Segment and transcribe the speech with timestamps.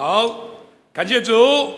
[0.00, 0.30] 好，
[0.94, 1.74] 感谢主，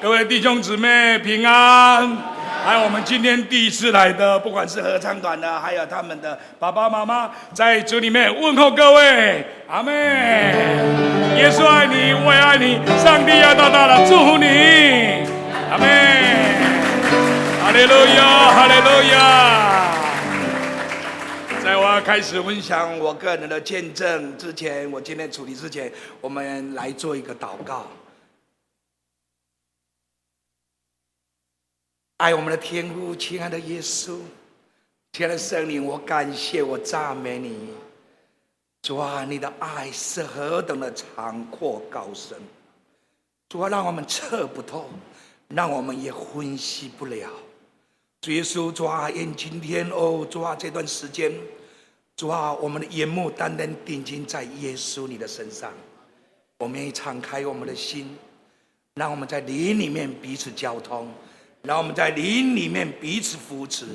[0.00, 2.16] 各位弟兄姊妹平安。
[2.64, 9.92] 还有我们今天第一次来的，不管是合唱团的，还有他们的爸爸妈妈，在主里面问候各位，阿门。
[11.36, 14.46] 耶稣爱你，我也爱你，上帝要大大的祝福你，
[15.72, 15.88] 阿门。
[17.60, 18.22] 哈利路亚，
[18.52, 19.67] 哈利路亚。
[21.68, 27.86] 在我要开始分享我个人的见证之前，我今天处理之前，我们来做一个祷告。
[32.16, 34.18] 爱我们的天父，亲爱的耶稣，
[35.12, 37.68] 亲爱的圣灵，我感谢我赞美你。
[38.80, 42.38] 主啊，你的爱是何等的长阔高深，
[43.50, 44.88] 主啊，让我们测不透，
[45.48, 47.28] 让我们也分析不了。
[48.22, 51.30] 主耶稣，主啊，愿今天哦，主啊，这段时间。
[52.18, 55.72] 主啊，我们的眼目单单定睛在耶稣你的身上，
[56.58, 58.18] 我们愿意敞开我们的心，
[58.94, 61.14] 让我们在灵里面彼此交通，
[61.62, 63.86] 让我们在灵里面彼此扶持。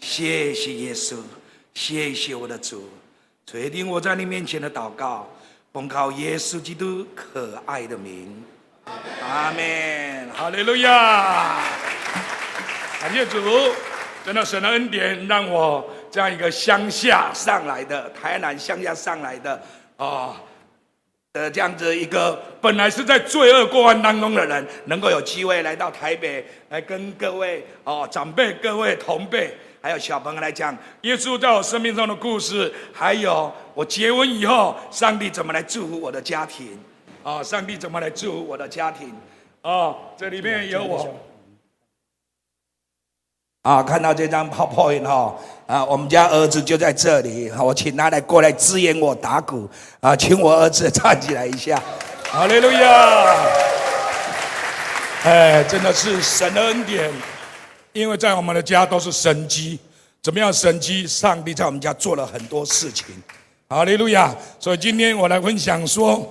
[0.00, 1.18] 谢谢耶稣，
[1.74, 2.88] 谢谢我的主，
[3.46, 5.28] 垂听我在你面前的祷告，
[5.70, 8.42] 奉靠耶稣基督可爱的名，
[9.22, 10.30] 阿门。
[10.30, 11.60] 哈利路亚，
[13.02, 13.38] 感谢主，
[14.24, 15.86] 真的神的恩典让我。
[16.16, 19.60] 这样一个乡下上来的，台南乡下上来的，
[19.98, 20.34] 哦，
[21.34, 36.82] 的这样子一个本来是在罪恶过犯当中的人，能够有机会来到台北，来跟各位哦长辈、各位同辈，还有小朋友来讲耶稣在我生命中的故事，还有我结婚以后，上帝怎么来祝福我的家庭，
[37.24, 39.14] 哦，上帝怎么来祝福我的家庭，
[39.60, 41.14] 哦，这里面有我。
[43.66, 45.34] 啊，看到这张 PowerPoint 哈，
[45.66, 51.82] 啊，我们家儿子就在这里，我请他来过来支援我打鼓，啊，请我儿子站起来一下，
[52.30, 53.34] 哈利路亚！
[55.24, 57.10] 哎，真的是神的恩典，
[57.92, 59.80] 因为在我们的家都是神迹，
[60.22, 61.04] 怎么样神迹？
[61.04, 63.06] 上帝在我们家做了很多事情，
[63.68, 64.32] 哈利路亚！
[64.60, 66.24] 所以今天我来分享说，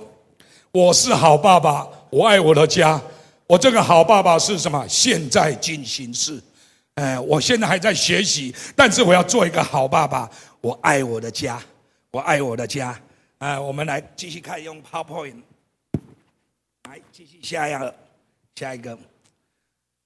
[0.72, 2.98] 我是好爸爸，我爱我的家，
[3.46, 4.82] 我这个好爸爸是什么？
[4.88, 6.40] 现在进行式。
[6.96, 10.28] 哎，我现在还在学习，但是我要做一个好爸爸。
[10.62, 11.60] 我爱我的家，
[12.10, 12.98] 我爱我的家。
[13.36, 15.42] 哎，我们来继续看，用 PowerPoint，
[16.88, 17.94] 来继续下一个，
[18.54, 18.98] 下一个。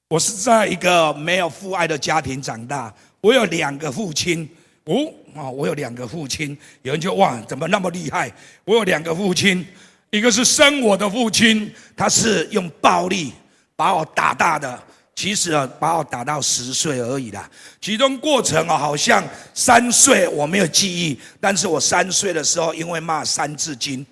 [0.08, 4.48] 我是在一个没有父爱的家庭长大，我有两个父亲。
[4.86, 4.94] 哦，
[5.36, 6.58] 啊，我有两个父亲。
[6.82, 8.32] 有人就哇，怎么那么厉害？
[8.64, 9.64] 我有两个父亲，
[10.10, 13.32] 一个是生我的父亲，他是用暴力
[13.76, 14.82] 把我打大的。
[15.20, 17.46] 其实啊，把我打到十岁而已啦。
[17.78, 19.22] 其中过程啊，好像
[19.52, 24.06] 三岁我没有记忆，但是我三岁的时候，因为骂三字经，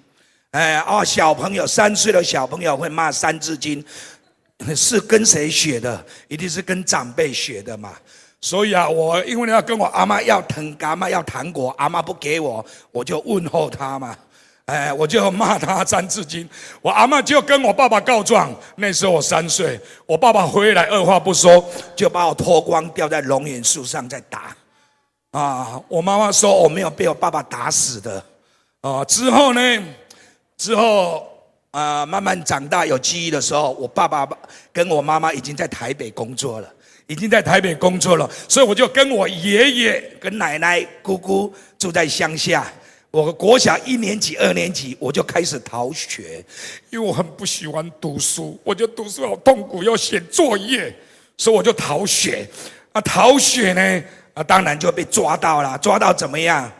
[0.50, 3.82] 哎哦，小朋友三岁的小朋友会骂三字经，
[4.76, 6.04] 是跟谁学的？
[6.28, 7.94] 一定是跟长辈学的嘛。
[8.42, 14.14] 所以啊，我因为要跟我阿妈要藤柑嘛，要糖果，阿妈不给我，我就问候她嘛。
[14.68, 16.46] 哎，我就骂他三字经。
[16.82, 18.54] 我阿嬷就跟我爸爸告状。
[18.76, 21.64] 那时候我三岁，我爸爸回来二话不说，
[21.96, 24.54] 就把我脱光吊在龙眼树上再打。
[25.30, 28.22] 啊，我妈妈说我没有被我爸爸打死的。
[28.82, 29.82] 啊，之后呢？
[30.58, 31.26] 之后
[31.70, 34.28] 啊，慢慢长大有记忆的时候，我爸爸
[34.70, 36.68] 跟我妈妈已经在台北工作了，
[37.06, 42.70] 已经在台北工作了，所以我就跟我爷爷、跟奶奶、姑姑住在乡下。
[43.10, 46.44] 我国小一年级、二年级，我就开始逃学，
[46.90, 50.94] 因为我很不喜欢读书，我觉得读书好痛苦，要写作业，
[51.38, 52.46] 所以我就逃学。
[52.92, 54.04] 啊，逃学呢，
[54.34, 56.70] 啊，当然就被抓到了，抓到怎么样？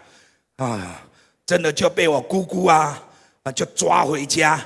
[0.57, 1.03] 啊，
[1.47, 3.03] 真的就被我姑姑啊，
[3.45, 4.63] 啊，就抓回家，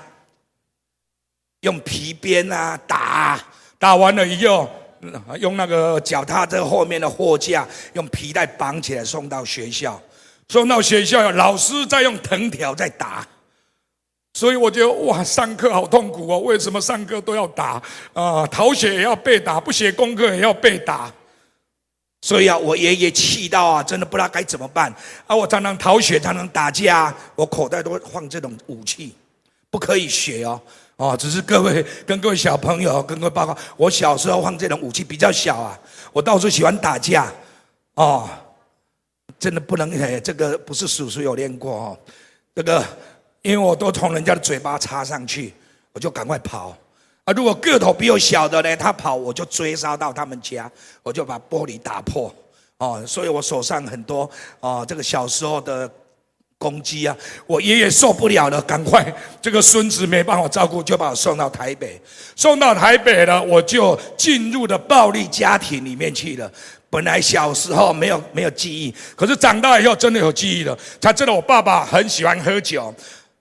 [1.60, 3.40] 用皮鞭啊打，
[3.78, 4.68] 打完了以后，
[5.38, 10.00] 用那个脚踏车后面的货架，用皮带绑起来送到学校。
[10.52, 13.26] 送到学校，老师在用藤条在打，
[14.34, 16.40] 所以我觉得哇，上课好痛苦哦！
[16.40, 17.82] 为什么上课都要打
[18.12, 18.46] 啊？
[18.48, 21.10] 逃学也要被打，不写功课也要被打。
[22.20, 24.94] 所以啊，我爷爷气到啊，真的不知道该怎么办
[25.26, 25.34] 啊！
[25.34, 29.14] 我常常逃学，常常打架，我口袋都会放这种武器，
[29.70, 30.60] 不可以学哦。
[30.96, 35.80] 哦，只是各位跟各位小朋友跟各位报告，我小时候放这种武器比较小啊，
[36.12, 37.32] 我到处喜欢打架
[37.94, 38.28] 哦。
[39.38, 41.98] 真的不能诶，这个不是叔叔有练过哦，
[42.54, 42.84] 这个
[43.42, 45.52] 因为我都从人家的嘴巴插上去，
[45.92, 46.76] 我就赶快跑
[47.24, 47.32] 啊！
[47.32, 50.70] 如果个头比我小的呢，他跑我就追杀到他们家，
[51.02, 52.32] 我就把玻璃打破
[52.78, 53.02] 哦。
[53.06, 54.28] 所以我手上很多
[54.60, 55.90] 哦，这个小时候的
[56.58, 57.16] 攻击啊！
[57.46, 59.04] 我爷爷受不了了，赶快
[59.40, 62.00] 这个孙子没办法照顾，就把我送到台北。
[62.36, 66.50] 送到台北了，我就进入了暴力家庭里面去了。
[66.92, 70.78] 本来小时候没有没有记忆，可是长大以后真的有记忆了。
[71.00, 72.94] 才知道我爸爸很喜欢喝酒，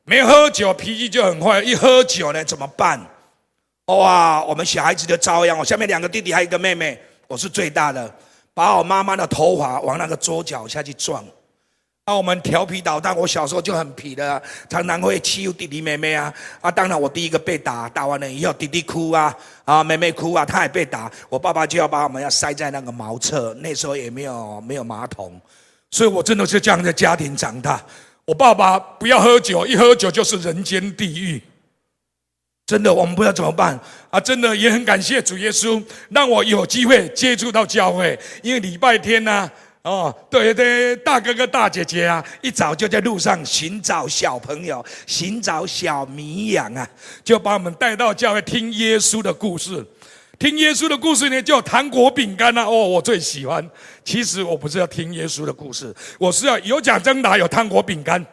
[0.05, 2.97] 没喝酒脾气就很坏，一喝酒呢怎么办？
[3.87, 4.41] 哇！
[4.45, 5.57] 我们小孩子就遭殃。
[5.57, 8.09] 我下面两个弟弟还有一个妹妹，我是最大的，
[8.53, 11.21] 把我妈妈的头发往那个桌角下去撞。
[12.07, 16.71] 那我们调皮捣蛋，我小时候就很皮的，常常会欺负弟弟妹妹啊啊！
[16.71, 19.33] 当然我第一个被打，打完了以后弟弟哭啊
[19.65, 25.39] 啊，妹妹哭啊，他也被打，我爸爸就要把我们要塞在那个茅厕，那时候也没有没有马桶，
[25.91, 27.79] 所以我真的是这样的家庭长大。
[28.25, 31.41] 我爸爸不要喝酒，一喝酒就是人间地狱，
[32.65, 34.19] 真的我们不知道怎么办啊！
[34.19, 39.49] 真的也很感谢主耶稣，让我有机会接触到教会，因为礼拜天呢、
[39.83, 46.87] 哦，对对，大哥哥大姐姐啊，一早就在路上寻找小朋友，寻找小绵羊啊，
[47.23, 49.83] 就把我们带到教会听耶稣的故事。
[50.37, 53.67] 听耶稣的故事呢，就糖果饼干啊，哦，我最喜欢。
[54.03, 58.23] 其实我不是要听耶稣的故事，我是要有奖征答，有糖果饼干。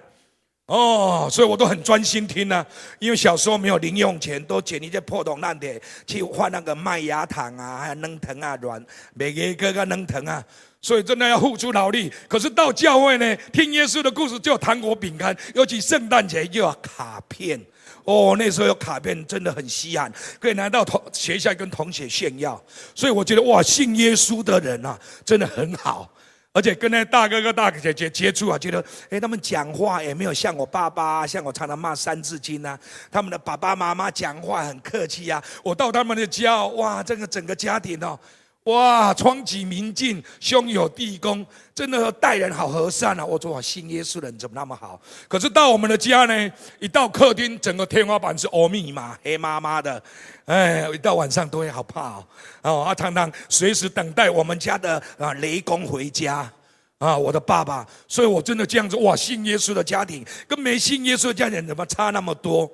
[0.67, 2.65] 哦，所以我都很专心听啊，
[2.99, 8.85] 因为小时候没有零用钱，都捡一些破铜烂铁去换那个麦芽糖啊，还有嫩藤啊，软
[9.15, 10.45] 每个哥哥嫩藤啊。
[10.81, 17.61] 所以真的要付出劳力，可是到教会呢，听耶稣的故事就有糖果饼干，尤其圣诞节就要卡片。
[18.05, 20.11] 哦，那时候有卡片真的很稀罕，
[20.41, 22.59] 可以拿到同学校跟同学炫耀。
[22.95, 26.11] 所以我觉得哇，信耶稣的人啊，真的很好，
[26.55, 32.79] 而且跟那大哥哥大姐姐接触啊，觉得诶，他们讲话也没有像我爸爸，像我常常骂三字经啊，
[33.11, 35.43] 他们的爸爸妈妈讲话很客气啊。
[35.63, 38.19] 我到他们的家，哇，这个整个家庭哦。
[38.69, 41.45] 哇，窗几明镜，胸有弟恭，
[41.75, 43.25] 真的待人好和善啊！
[43.25, 45.01] 我说，信耶稣的人怎么那么好？
[45.27, 50.03] 可是到我们的家呢，一到客厅，整个天花板是欧密码，黑麻麻的，
[50.45, 52.27] 哎，一到晚上都会好怕哦。
[52.61, 56.53] 哦，啊，常常随时等待我们家的啊雷公回家
[56.99, 57.87] 啊，我的爸爸。
[58.07, 62.71] 所以我真的这样子，哇，信耶稣的家庭跟没信耶稣的家庭怎么差那么多？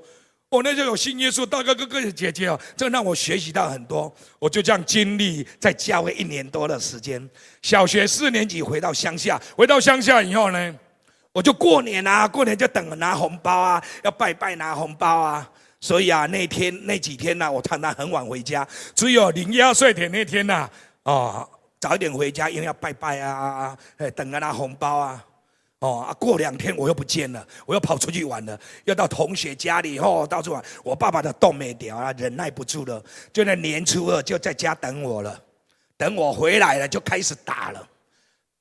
[0.55, 4.15] 我那就有信耶稣，大哥哥哥姐姐哦，这让我学习到很多。
[4.39, 7.29] 我就这样经历在教会一年多的时间。
[7.61, 10.75] 小学四年级回到乡下，回到乡下以后呢，
[11.33, 15.51] 我就过年啊，过年就等着拿红包啊，要拜拜拿红包啊。
[15.81, 20.55] 所以啊，那天那几天呢、啊，我常常很晚回家，只有领压岁钱那天呐，
[21.03, 21.49] 啊、哦，
[21.81, 25.23] 早一点回家，因为要拜拜啊，哎，等着拿红包啊。
[25.85, 30.65] 哦啊，过两天我又不见了，我又跑出去玩了，又到同学家里哦，到处玩。
[30.83, 33.03] 我爸爸的动没掉啊，忍耐不住了，
[33.33, 35.39] 就在年初二就在家等我了。
[35.97, 37.89] 等我回来了，就开始打了，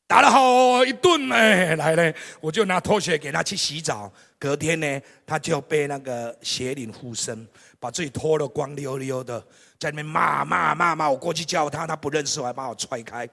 [0.05, 4.11] 打了好一顿哎，来了，我就拿拖鞋给他去洗澡。
[4.37, 7.47] 隔天呢，他就被那个邪灵附身，
[7.79, 9.39] 把自己脱得光溜溜的，
[9.79, 11.09] 在那边骂骂骂骂。
[11.09, 13.27] 我过去叫他，他不认识我，还把我踹开。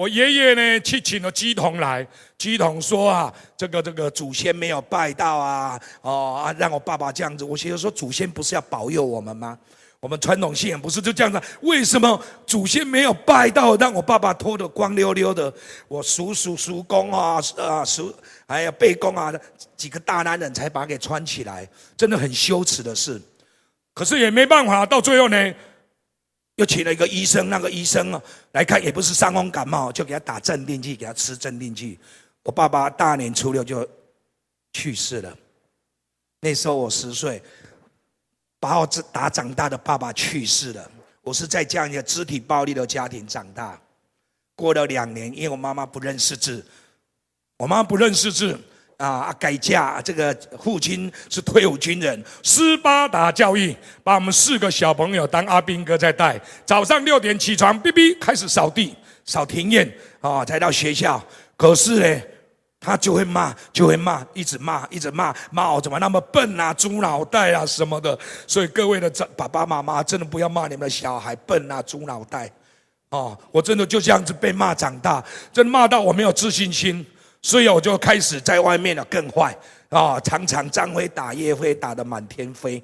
[0.00, 2.06] 我爷爷呢，去请了乩童来，
[2.38, 7.44] 乩童说啊，这个这个祖先没有拜到啊，哦啊，让我爸爸这样子。
[7.44, 9.58] 我觉得说，祖先不是要保佑我们吗？
[10.00, 11.38] 我们传统信仰不是就这样子？
[11.60, 15.52] 为什么祖先没有拜到，让我爸爸脱得光溜溜的？
[15.86, 18.10] 我叔叔、叔公啊，啊叔，
[18.48, 19.30] 还有伯公啊，
[19.76, 23.20] 几个大男人才把他给穿起来，真的很羞耻的事。
[23.92, 25.54] 可是也没办法，到最后呢。
[26.60, 31.98] 又请了一个医生，那个医生啊来看，也不是伤风感冒，就给他打镇定剂，给他吃镇定剂。
[32.42, 33.88] 我爸爸大年初六就
[34.74, 35.34] 去世了。
[36.40, 37.42] 那时候我十岁，
[38.60, 40.90] 把我打长大的爸爸去世了。
[41.22, 43.80] 我是在这样一个肢体暴力的家庭长大。
[44.54, 46.62] 过了两年，因为我妈妈不认识字，
[47.56, 48.58] 我妈妈不认识字。
[49.00, 56.38] 啊，改嫁这个父亲是退伍军人，斯巴达教育，把我们四个小朋友当阿兵哥在带。
[56.66, 59.90] 早上六点起床，哔哔开始扫地、扫庭院，
[60.20, 61.22] 啊，才到学校。
[61.56, 62.22] 可是呢，
[62.78, 68.18] 他就会骂，就会骂，一直骂，一直骂，骂我怎么那么笨啊，猪脑袋啊什么的。
[68.46, 72.52] 所以各位的爸爸妈妈，真的不要骂你们的小孩笨啊，猪脑袋。
[73.08, 77.04] 哦，我真的就这样子被骂长大，真骂到我没有自信心。
[77.42, 79.56] 所以我就开始在外面了更坏
[79.88, 82.82] 啊，常常张飞打叶飞打得满天飞，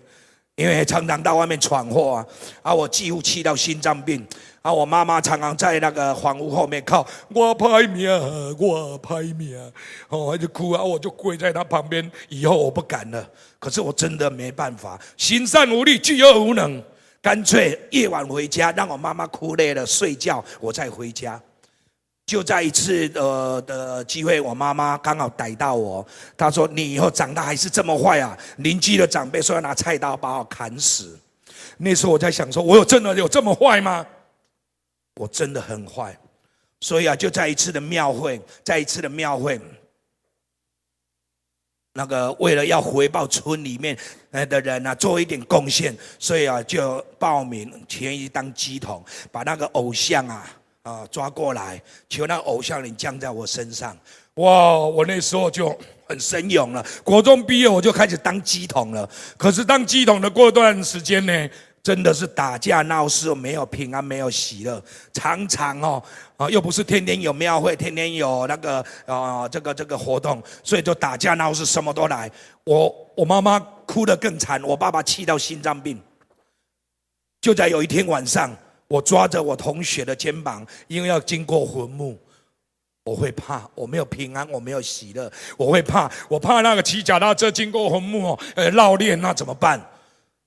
[0.54, 2.26] 因为常常到外面闯祸啊，
[2.62, 4.26] 啊我几乎气到心脏病
[4.62, 8.10] 啊，我妈妈常常在那个房屋后面靠我拍命，
[8.58, 9.56] 我拍命，
[10.08, 13.28] 哦，她就哭啊，我就跪在她旁边，以后我不敢了。
[13.58, 16.82] 可是我真的没办法，行善无力，济恶无能，
[17.22, 21.40] 干脆夜晚回家，让我妈妈哭累了睡觉，我再回家。
[22.26, 26.04] 就在一次呃的机会，我妈妈刚好逮到我，
[26.36, 31.16] 她说：“你以后长大还是这么坏啊！”邻居的长辈说要拿菜刀把我砍死。
[31.78, 34.04] 那时候我在想说，我有真的有这么坏吗？
[35.14, 36.18] 我真的很坏，
[36.80, 39.60] 所以啊，就在一次的庙会，在一次的庙会，
[41.92, 43.96] 那个为了要回报村里面
[44.32, 50.44] 的人啊，做一点贡献，所以啊，就报名前一当鸡桶，把那个偶像啊。
[50.86, 51.04] 啊！
[51.10, 53.96] 抓过来，求那偶像灵降在我身上。
[54.34, 54.78] 哇！
[54.78, 55.76] 我那时候就
[56.06, 56.86] 很神勇了。
[57.02, 59.08] 国中毕业我就开始当鸡桶了。
[59.36, 61.50] 可是当鸡桶的过段时间呢，
[61.82, 64.80] 真的是打架闹事，没有平安，没有喜乐。
[65.12, 66.00] 常常哦，
[66.36, 72.30] 啊，又不是天天有庙会，天天有那个啊，这个这个活动，所以就打架闹事，什么都来。
[72.62, 76.00] 我我妈妈哭得更惨，我爸爸气到心脏病。
[77.40, 78.56] 就在有一天晚上。
[78.88, 82.18] 我抓着我同学的肩膀，因为要经过坟墓，
[83.04, 89.80] 我会怕，我没有平安，我没有喜乐，我会怕，我怕那个骑脚踏车经过坟墓哦，呃，绕链那怎么办？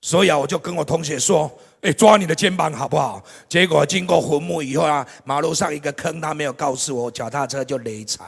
[0.01, 3.21] 所以啊，我就跟我同学说，哎，抓你的肩膀好不好？
[3.49, 8.25] 结果经过坟墓以后啊，马路上一个坑，他没有告诉我，脚踏车就雷残，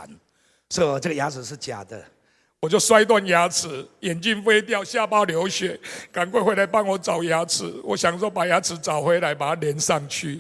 [0.69, 2.03] 所以我这个牙齿是假的。
[2.61, 5.79] 我就摔断牙齿，眼镜飞掉，下巴流血，
[6.11, 7.73] 赶快回来帮我找牙齿。
[7.83, 10.39] 我想说把牙齿找回来，把它连上去。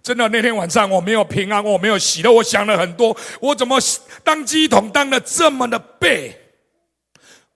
[0.00, 3.76] 真的那天晚上我没有平安，我没有喜乐，我想了很多，我怎么
[4.22, 6.32] 当鸡桶当得这么的背？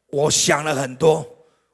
[0.08, 1.24] 我想了很多。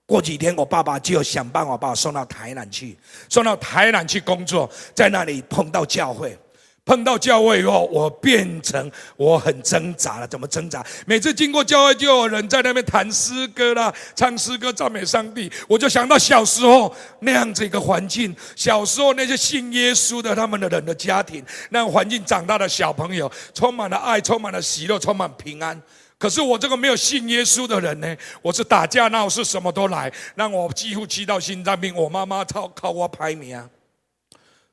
[0.04, 2.98] 过几天我爸爸就要想办法把我送到台南去，
[3.30, 6.38] 送到台南去工作，在那里碰到教会。
[6.87, 10.28] 碰到教会以后，我变成我很挣扎了。
[10.28, 10.87] 怎么挣扎？
[11.05, 15.50] 每次经过教会，就有人在那边弹诗歌啦，唱诗歌赞美上帝。
[15.66, 25.83] 我就想到小时候那样子一个环境，小时候那些信耶稣的他们的人的家庭，那样环境长大的小朋友，充满了爱，充满了喜乐，充满平安。
[26.19, 31.95] 可是我这个没有信耶稣的人呢，我是打架闹事什么都来，让我几乎气到心脏病。
[31.97, 33.61] 我妈妈靠靠我排名。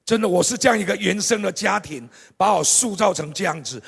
[0.06, 3.82] 真的，我是这样一个原生的家庭，把我塑造成这样子。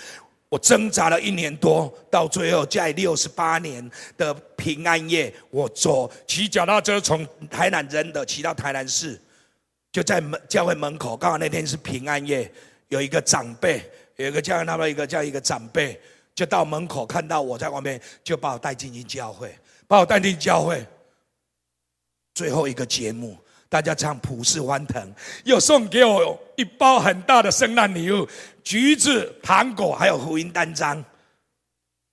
[0.48, 9.20] 我挣扎了一年多，到最后在六十八年的平安夜，我走骑脚踏车从台南人的骑到台南市，
[9.92, 11.18] 就在门教会门口。
[11.18, 12.50] 刚好那天是平安夜，
[12.88, 13.84] 有一个长辈，
[14.16, 16.00] 有一个叫那么一个叫一个长辈，
[16.34, 19.54] 就到门口看到我在外面，就把我带进去教会，
[19.86, 20.86] 把我带进教会。
[22.34, 23.38] 最后一个节目。
[23.70, 28.28] 大家唱普世欢腾，又送给我一包很大的圣诞礼物，
[28.64, 31.04] 橘子、糖果，还有福音单张。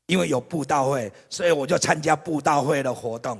[0.06, 3.38] 因为有布道会，所以我就参加布道会的活动。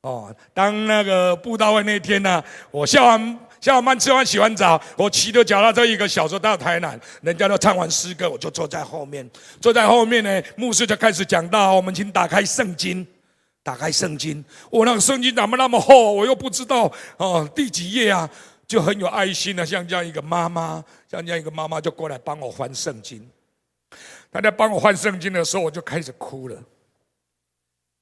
[0.00, 9.28] 哦，当那个布道会那天呢，我下完下完班吃完洗完澡，我骑着脚踏车一个小时到台南，人家都唱完诗歌，我就坐在后面。
[9.60, 13.06] 坐在后面呢，牧师就开始讲道，我们请打开圣经。
[13.68, 16.10] 打开圣经，我那个圣经怎么那么厚？
[16.14, 18.26] 我又不知道哦，第几页啊？
[18.66, 23.28] 就很有爱心的，像这样一个妈妈，像这样一个妈妈就过来帮我翻圣经。
[24.32, 26.56] 她在帮我翻圣经的时候，我就开始哭了，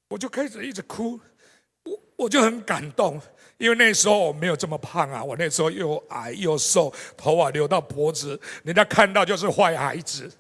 [0.09, 1.19] 我就开始一直哭，
[1.83, 3.21] 我我就很感动，
[3.59, 10.31] 因为那时候我没有这么胖啊，我那时候又矮又瘦，头发留到脖子，人家看到就是坏孩子，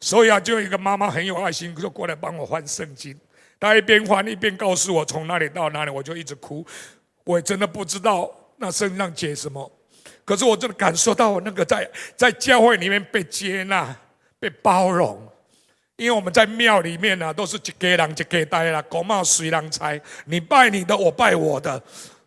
[0.00, 3.18] 所以啊，就一个妈妈很有爱心，就过来帮我翻圣经。
[3.60, 6.66] 他一边翻一边告诉我从哪里到哪里，我就一直哭。
[7.24, 9.70] 我也真的不知道那身上解什么，
[10.24, 13.94] 可是我真的感受到那个在在教会里面被接纳、
[14.38, 15.20] 被包容。
[15.96, 21.82] 因为我们在庙里面呢、都是一家人一家呆啦，狗冒随人猜，你拜你的，我拜我的，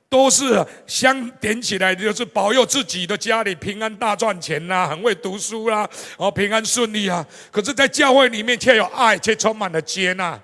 [0.09, 7.25] 都是相点起来，就是保佑自己的家里平安大赚钱呐、啊，很会读书啦、啊，哦平安顺利啊。
[7.49, 10.37] 可是，在教会里面却有爱，却充满了接纳。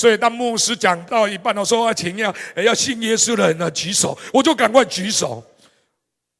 [0.00, 5.44] 所以当牧师讲到一半，我说啊请要要信耶稣的人呢举手，我就赶快举手，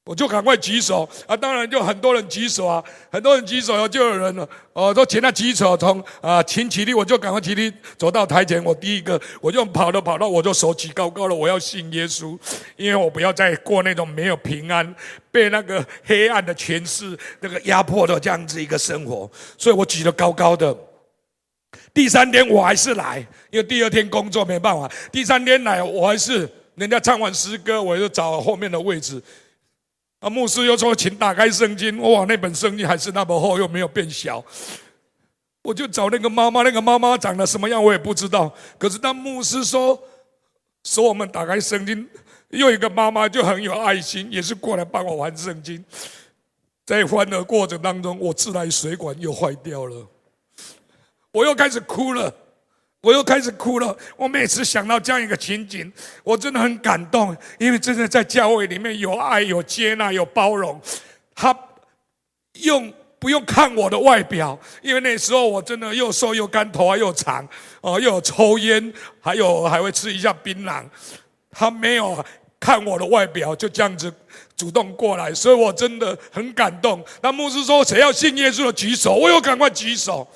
[0.06, 1.06] 我就赶快举手。
[1.26, 1.36] 啊！
[1.36, 12.38] 当然就很多人举手啊，很多人举手，就有人了哦，都请他举手，从啊请起立，我就赶快起立走到台前，我第一个我就跑了跑到，我就手举高高了，我要信耶稣，
[12.76, 14.94] 因为我不要再过那种没有平安、
[15.30, 20.74] 被那个黑暗的权势那个压迫的这样子一个生活，所以我举得高高的。
[21.92, 23.18] 第三天我还是来，
[23.50, 24.90] 因为第二天工作没办法。
[25.10, 29.22] 第三天来，我还是人家唱完诗歌，我就找后面的位置。
[30.20, 31.98] 啊，牧师又说，请打开圣经。
[32.00, 34.44] 哇，那本圣经还是那么厚，又没有变小。
[35.62, 38.52] 我就找那个妈妈，那个妈妈长得什么样我也不知道。
[38.78, 40.00] 可是当牧师说
[40.84, 42.08] 说我们打开圣经，
[42.48, 45.84] 又一个妈妈就很有爱心，也是过来帮我玩圣经。
[46.84, 50.06] 在翻的过程当中，我自来水管又坏掉了，
[51.32, 52.32] 我又开始哭了，
[53.00, 53.96] 我又开始哭了。
[54.16, 55.92] 我每次想到这样一个情景，
[56.24, 60.80] 我真的很感动，因为真的在教会里面有爱、有接纳、有包容。
[61.34, 61.56] 他
[62.62, 67.46] 用不用看我的外表，因为那时候我真的又瘦又干，头发又长，
[67.80, 70.84] 哦，又有抽烟，还有还会吃一下槟榔。
[71.50, 72.24] 他没有
[72.58, 74.12] 看我的外表，就这样子。
[74.56, 77.02] 主动过来，所以我真的很感动。
[77.22, 80.28] 那牧师说：“谁要信耶稣的举手。”我又赶快举手，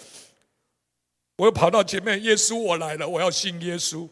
[1.36, 2.22] 我又跑到前面。
[2.22, 4.08] 耶稣，我来了，我要信耶稣。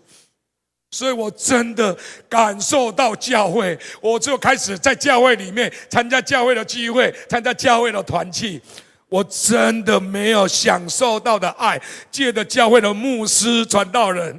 [0.91, 1.97] 所以我真的
[2.29, 8.61] 感受到教会，我就开始在教会里面参加教会的聚会，参加教会的团契。
[9.09, 14.39] 我真的没有享受到的爱，借着教会的牧师传道人，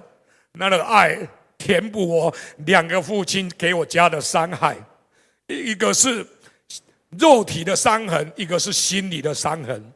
[0.53, 1.17] 那个爱
[1.57, 2.35] 填补我
[2.65, 4.77] 两个父亲给我家的伤害。
[5.47, 6.25] 一个是
[7.17, 9.91] 肉体的伤痕，一个是心理的伤痕。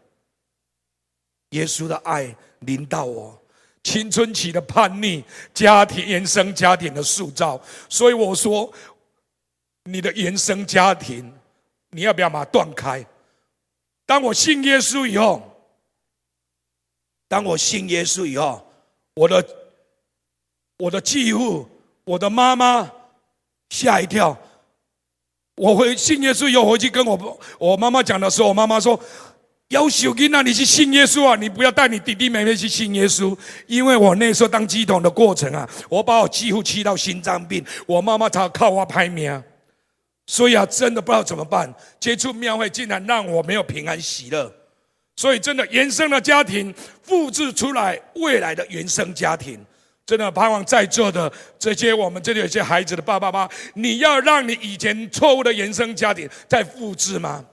[1.52, 3.40] 耶稣的爱临到我，
[3.84, 5.24] 青春期的叛逆，
[5.54, 7.60] 家庭原生家庭的塑造。
[7.90, 8.72] 所以我说，
[9.84, 11.32] 你的原生家庭，
[11.92, 13.06] 你要不要把它断开？
[14.06, 15.42] 当我信耶稣以后，
[17.28, 18.66] 当我信耶稣以后，
[19.16, 19.46] 我的
[20.78, 21.70] 我的继父，
[22.06, 22.90] 我的妈妈
[23.70, 24.38] 吓一跳。
[25.56, 28.98] 我回信耶稣以后回去跟我我妈妈讲的时候，我妈妈说
[29.70, 39.44] ：“要小囡那你去信耶稣啊，你不要带你弟弟妹妹去信耶稣。”因为我那时候当乩童的过程啊，我把我几乎气到心脏病，我妈妈她靠我拍命。
[40.26, 41.74] 所以啊，真的不知道怎么办。
[42.00, 44.50] 接触庙会竟然让我没有平安喜乐，
[45.16, 49.60] 所以真的原生的家庭复制出来未来的原生家庭。
[50.06, 57.44] 真的盼望在座的这些我们这里有些孩子的爸爸妈妈，你要让你以前错误的原生家庭再复制吗？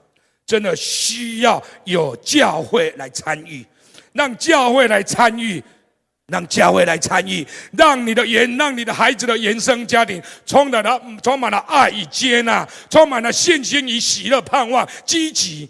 [0.45, 3.65] 真的需要有教会来参与，
[4.13, 5.63] 让教会来参与，
[6.27, 15.67] 让教会来参与，让你的原让你的孩子的原生家庭充满了充满了爱与接纳，充满了信心与喜乐、盼望、积极。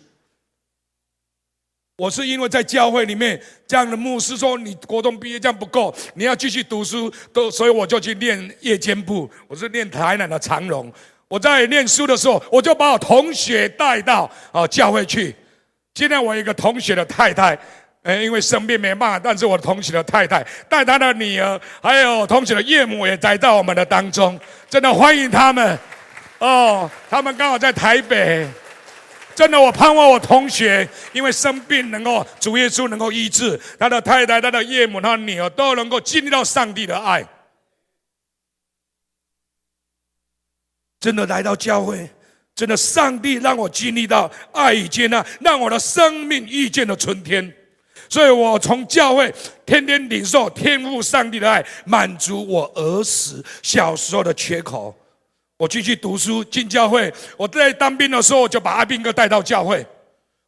[1.97, 9.31] 我是因为在教会里面，这样的牧师说，你国中毕业这样不够，你要继续读书，都所以我就去练夜间部。
[9.47, 10.91] 我是练台南的长荣。
[11.27, 15.35] 我在念书的时候，我就把我同学带到啊教会去。
[15.93, 17.57] 今天我一个同学的太太，
[18.03, 25.77] 呃，因为生病没办法，但是我同学的太太带他的女儿，还有同学的岳母也来到我们的当中，真的欢迎他们。
[26.37, 28.47] 哦，他们刚好在台北。
[29.33, 37.21] 真的，我盼望我同学因为生病能够主耶稣能够医治他的太太、他的岳母、他的女儿都能够经历到上帝的爱。
[41.05, 42.09] 真的来到教会，
[42.55, 47.53] 真的上帝让我经历到爱与接纳，让我的生命遇见了春天。
[48.09, 49.31] 所以我从教会
[49.67, 54.95] 天天领受天父上帝的爱，满足我儿时小时候的缺口。
[55.57, 57.13] 我继续读书，进教会。
[57.37, 59.85] 我在当兵的时候，就把阿兵哥带到教会。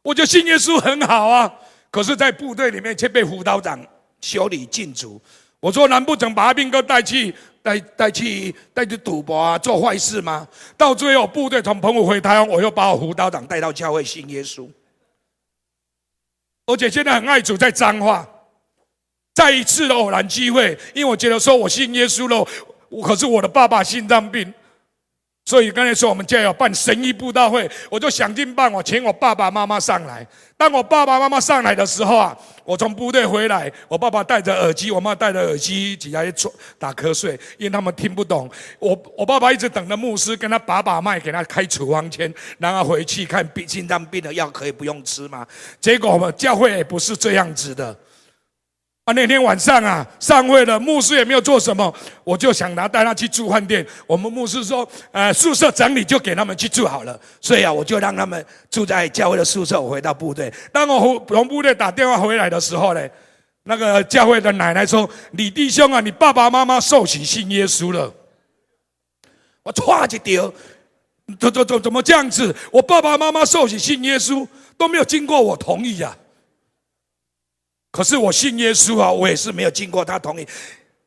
[0.02, 1.54] 我就信耶稣很好啊，
[1.92, 3.78] 可是，在部队里面却被辅导长
[4.20, 5.22] 修理禁足。
[5.60, 7.32] 我说，难不成把阿兵哥带去
[7.68, 10.48] 带带去带去赌博啊，做坏事吗？
[10.74, 14.66] 到最后，部队从澎湖回台湾，我又把我辅导长带到教会信耶稣。
[16.64, 18.26] 而且现在很爱主，在脏话，
[19.34, 22.48] 再一次的偶然机会，因为我觉得说我信耶稣了，
[23.02, 24.54] 可是我的爸爸心脏病。
[25.48, 30.26] 所以刚才说我们家要办神医布道会，我就想尽办法请我爸爸妈妈上来。
[30.58, 36.32] 当我爸爸妈妈上来的时候啊，我从部队回来，我爸爸戴着耳机，我妈戴着耳机，挤在一
[36.78, 38.46] 打瞌睡，因为他们听不懂。
[38.78, 45.46] 我我爸爸一直等着牧师跟他把把脉，给他开处方签，然后回去看病心脏病的药可以不用吃吗？
[45.80, 47.96] 结果我们教会也不是这样子的。
[49.12, 51.92] 那天晚上啊，上会了，牧师也没有做什么，
[52.24, 53.86] 我就想拿带他去住饭店。
[54.06, 59.80] 我们牧师说，呃，宿舍整理就给他们去住好了，所以啊，我就让他们住在教会的宿舍。
[59.80, 63.08] 我回到部队，当我从部队打电话回来的时候呢，
[63.64, 68.12] 那个教会的奶奶说：“李弟兄啊，你爸爸妈妈受洗信耶稣了。”
[69.64, 70.52] 我唰一丢，
[71.38, 72.54] 怎怎怎怎么这样子？
[72.70, 76.27] 我爸爸妈妈受洗信耶稣都没有经过我同意呀、啊。
[77.90, 80.46] 可是我信耶稣啊，我也是没有经过他同意，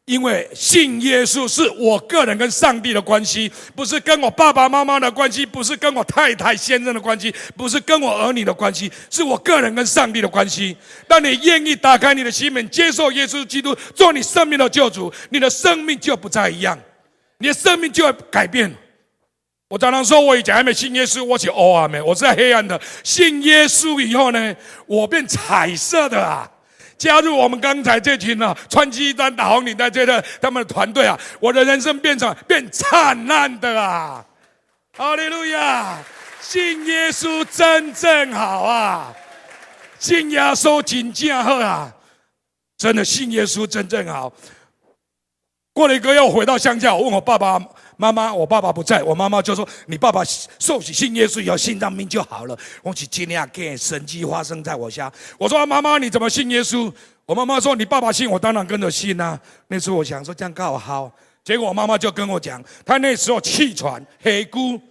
[0.06, 10.76] 因为信耶稣是我个人跟上帝的关系，不是跟我爸爸妈妈的关系，不是跟我太太先生的关系，不是跟我儿女的关系，是我个人跟上帝的关系。
[11.08, 16.78] 当你愿意打开你的心门，接受耶稣基督做你生命的救主，你的生命就不再一样，
[17.38, 18.76] 你的生命就会改变。
[19.70, 22.82] 我常常说，我以前还没信耶稣，我是黑暗的，我是在黑暗的。
[23.04, 24.54] 信耶稣以后呢，
[24.88, 26.50] 我变彩色的啊！
[27.02, 34.24] 加入我们刚才这群啊，穿西装打红领带这个他们的团队啊，我的人生变成变灿烂的啊！
[34.96, 35.98] 哈利路亚！
[36.42, 39.12] 信耶稣真正好啊！
[39.98, 41.92] 信耶稣真正好啊！
[42.78, 44.32] 真的信耶稣真正好。
[45.74, 47.60] 过了一个月，我回到乡下，我问我爸爸。
[48.02, 50.24] 妈妈，我爸爸不在，我妈妈就说：“你爸爸
[50.58, 55.12] 受洗信耶稣以后，心脏病就好了。”我去今天啊，给神迹发生在我家。
[55.38, 56.92] 我说：“妈妈，你怎么信耶稣？”
[57.28, 61.12] 我妈妈说：“你爸爸信，我当然跟着信呐、”那时候我想说这样刚好好，
[61.44, 64.82] 结果我妈妈就跟我讲，她那时候气喘、黑姑。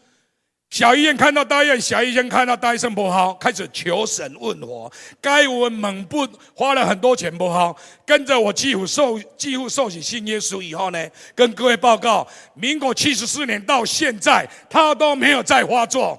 [0.71, 16.17] 小医院看到大医院，小医生看到大医生不好，开始求神问佛，该问猛不花了很多钱不好，跟着我继父受继父受洗信耶稣以后呢，跟各位报告，民国七十四年到现在，他都没有再发作。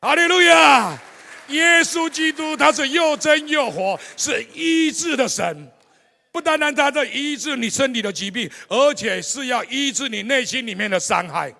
[0.00, 0.98] 哈利路亚！
[1.48, 5.70] 耶稣基督他是又真又活，是医治的神，
[6.32, 11.54] 不单单他在医治你身体的疾病，而且是要医治你内心里面的伤害。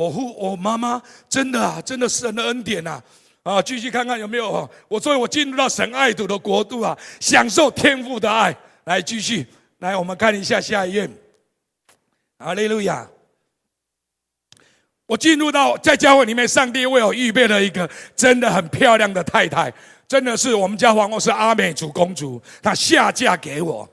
[0.00, 2.98] 我父我妈妈真的啊，真的是神的恩典呐！
[3.42, 8.56] 啊，继续看看有没有啊我，所以我进入到神爱土的国度啊，享受天父的爱。
[8.84, 9.46] 来继续，
[9.80, 11.06] 来我们看一下下一页。
[12.38, 13.06] 哈利路亚！
[15.04, 19.70] 我进入到在教会里面，上帝为我预备了一个真的很漂亮的太太，
[20.08, 23.86] 真的是我们家皇后是阿美族公主，她下嫁给我，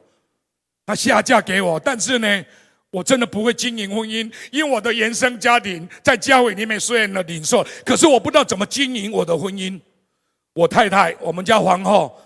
[0.86, 2.46] 她下嫁给我，但是呢。
[2.89, 9.80] 我真的不会经营婚姻，因为我的原生家庭在教会里面虽然的领受，可是我不知道怎么经营我的婚姻。
[10.54, 12.17] 我太太，我们家皇后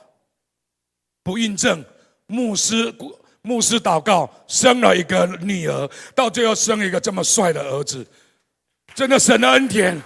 [1.24, 1.84] 不孕症，
[2.28, 2.93] 牧师
[3.41, 8.06] 牧师祷告生了一个女儿，到最后生了一个这么帅的儿子，
[8.93, 10.00] 真的神的恩典，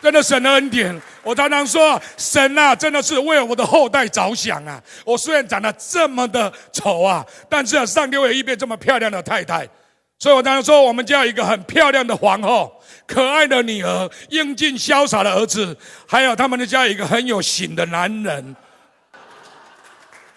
[0.00, 1.02] 真的神的恩典。
[1.22, 4.82] 我常常说，神啊，真的是为了我的后代着想啊。
[5.04, 9.68] 我虽然长得这么的丑啊，但是啊上帝会预备这么漂亮的太太。
[10.18, 15.76] 所以我当时说，我们家有一个很漂亮的皇后，可爱的女儿，英俊潇洒的儿子，
[16.08, 18.56] 还有他们的家有一个很有型的男人。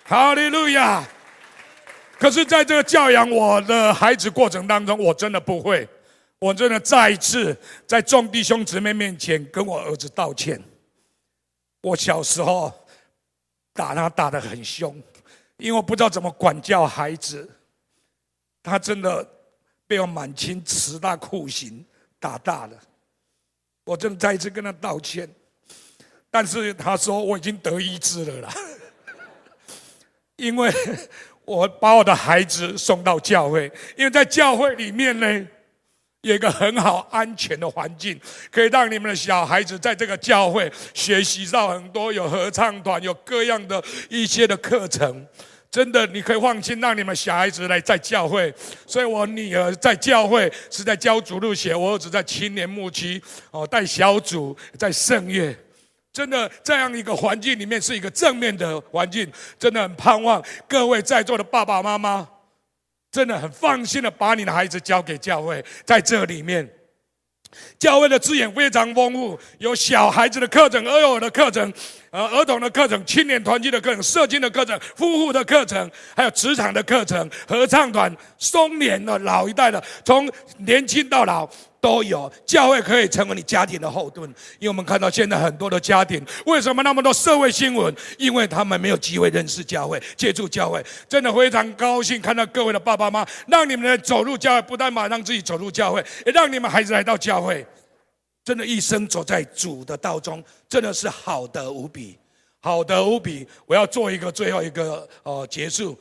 [0.04, 1.08] 哈利路亚！
[2.20, 5.88] 可是，在这个教养我的孩子过程当中，我真的不会，
[6.40, 10.62] 我真的再一次在众弟兄姊妹面前跟我儿子道歉。
[11.82, 12.70] 我小时候
[13.74, 14.94] 打他打得很凶，
[15.56, 17.50] 因为我不知道怎么管教孩子，
[18.62, 19.26] 他真的。
[19.90, 21.84] 被我满清十大酷刑
[22.20, 22.80] 打大了，
[23.86, 25.28] 我正再一次跟他道歉，
[26.30, 28.54] 但是他说我已经得医治了啦，
[30.38, 30.72] 因为
[31.44, 35.48] 我把我的孩子送到教会，因为在教会里面呢，
[36.22, 38.22] 有一个很好安全的环境，
[38.52, 45.26] 可以让你们的小孩子在这个教会学习到很多，有合唱团，有各样的一些的课程。
[45.72, 48.52] 真的，你可以放心让你们小孩子来在教会。
[48.88, 55.56] 所以我女儿在教会是在教主路学，我儿子在青年牧区哦带小组在圣乐。
[56.12, 62.28] 真的这样一个环境里面是一个正面的环境，真的很盼望各位在座的爸爸妈妈，
[63.12, 66.68] 真的很放心的把你的孩子交给教会，在这里面。
[67.80, 71.74] 教会的资源非常丰富，有小孩子的课程、幼儿的课程、
[72.12, 81.50] 呃儿童的课程、青年团契的课程、社青的课程、夫妇的课程，还有职场的课程、合唱团、中年的、老一代的，从年轻到老。
[81.82, 87.96] 都有教会可以成为你家庭的后盾，因为我们看到现在很多的家庭，为什么那么多社会新闻？
[88.18, 90.84] 因为他们没有机会认识教会、接触教会。
[91.08, 97.66] 真的非常高兴看到各位的爸爸妈妈，让你们走入教会，不但马上自己走入教会，也让你们孩子来到教会。
[98.50, 102.18] 真的，一生走在主的道中，真的是好的无比，
[102.60, 103.48] 好的无比。
[103.68, 105.96] 我要做一个最后一个呃结束，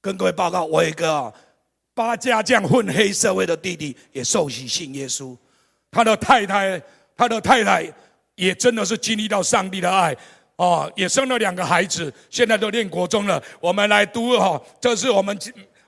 [0.00, 1.34] 跟各位报告，我有一个。
[1.92, 5.36] 八家将混黑社会的弟弟也受洗信耶稣，
[5.90, 6.80] 他的太太，
[7.16, 7.92] 他的太太
[8.36, 10.16] 也真的是经历到上帝的爱
[10.56, 13.42] 哦，也生了两个孩子，现在都念国中了。
[13.58, 15.36] 我们来读哈，这是我们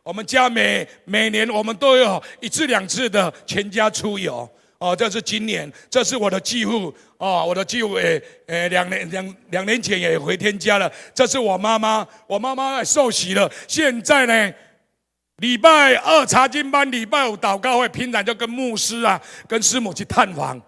[0.02, 10.90] 我们家每每年我们都有一次两次的全家出游哦，这是今年，这是我的继父哦，我的继父诶诶，两年两两年前也回天家了。
[11.14, 14.54] 这是我妈妈，我妈妈受洗了，现在呢。
[15.38, 20.60] 礼拜二查经班，礼拜五祷告会，平常就跟牧师啊、跟师母去探访，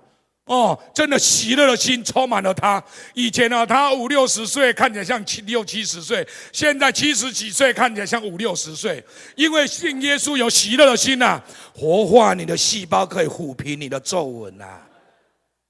[0.46, 2.82] 哦，真的喜乐的心充满了他。
[3.14, 9.02] 以前呢，他五六十岁看起来像七六七十岁，现在七十几岁看起来像五六十岁。
[9.36, 11.40] 因为信耶稣有喜乐的心呐，
[11.74, 14.66] 活化你的细胞，可以抚平你的皱纹呐。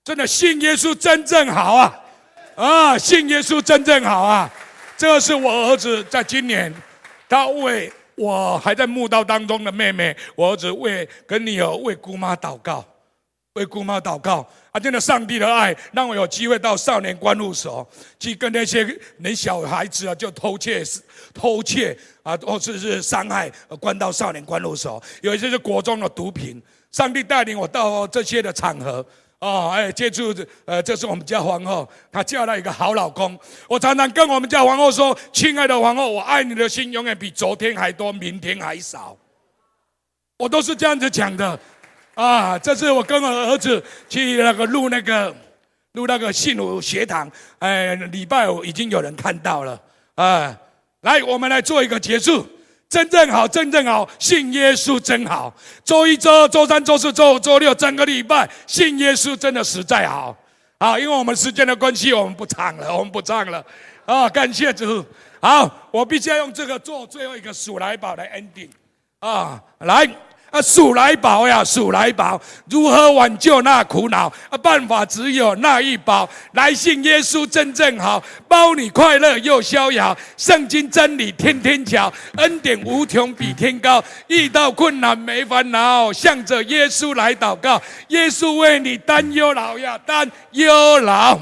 [0.02, 2.00] 真的信耶稣真正好啊！
[2.56, 4.52] 啊，信耶稣真正好啊！
[4.98, 6.74] 这是我儿子在今年，
[7.28, 12.84] 他为我还在墓道当中的妹妹，我儿子为跟女儿为姑妈祷告。
[13.54, 14.80] 为姑妈祷告啊！
[14.80, 17.88] 真的，上帝的爱让我有机会到少年观护所
[18.18, 18.84] 去跟那些
[19.18, 20.82] 那小孩子啊，就偷窃、
[21.32, 25.00] 偷窃啊，或者是伤害，关到少年观护所。
[25.22, 26.60] 有一些是国中的毒品。
[26.90, 29.04] 上帝带领我到这些的场合
[29.40, 33.38] 啊，哎，接触呃，这是我们家皇后，她嫁了一个好老公。
[33.68, 39.16] 我常常跟我们家皇后说：“亲爱的皇后，我爱你的心永远比昨天还多，明天还少。”
[40.38, 41.58] 我都是这样子讲的。
[42.14, 45.34] 啊，这是我跟我儿子去那个录那个
[45.92, 49.80] 录那个信徒学堂，哎，礼拜五已经有人看到了
[50.14, 50.56] 啊。
[51.00, 52.46] 来，我们来做一个结束，
[52.88, 55.52] 真正好，真正好，信耶稣真好。
[55.84, 60.34] 周一、周二、周三、周四、周五、周六，整个礼拜信耶稣真的实在好。
[60.80, 63.62] 好，因为我们时间的关系，我们不唱了，我们不唱了。
[64.06, 65.04] 啊，感谢主。
[65.40, 68.70] 好，我必须要用这个做最后一个数来宝来 ending。
[69.18, 70.08] 啊，来。
[70.54, 72.40] 啊，数来宝呀，数来宝，
[72.70, 74.32] 如何挽救那苦恼？
[74.48, 80.16] 啊，办法只有那一宝，来信耶稣真正好，包你快乐又逍遥。
[80.36, 84.00] 圣经真理天天讲，恩典无穷比天高。
[84.28, 91.36] 遇到困难没烦恼，向着耶稣来祷告，耶稣为你担忧劳呀，担忧劳。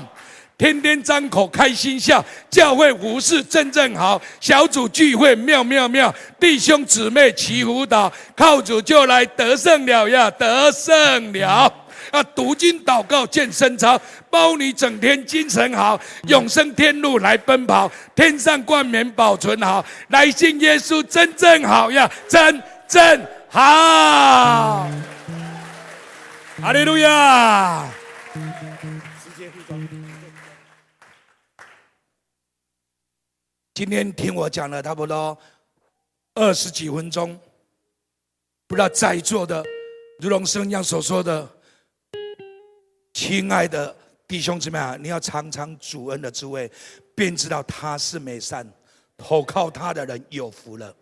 [0.63, 11.75] 天天张口开心笑，教会服事真正好，小组聚会妙妙妙，弟兄姊妹齐辅导，靠主就来得胜了呀，得胜了
[12.13, 12.23] 啊！
[12.37, 15.99] 读经祷告健身操，包你整天精神好，
[16.29, 24.89] 永生天路来奔跑，天上冠冕保存好，来信耶稣真正好呀，真正好，
[26.61, 27.85] 哈利路亚。
[33.75, 35.37] 今天听我讲了差不多
[36.35, 37.39] 二十几分钟，
[38.67, 39.65] 不知道在座的
[40.19, 41.49] 如同圣经所说的，
[43.15, 43.97] 亲爱的
[44.29, 46.71] 弟兄姊妹啊，你要尝尝主恩的滋味，
[47.15, 48.71] 便知道他是美善，
[49.17, 50.95] 投靠他的人有福了。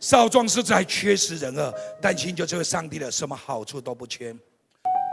[0.00, 4.34] 少壮士在缺失人恶，但寻求这位上帝的，什么好处都不缺。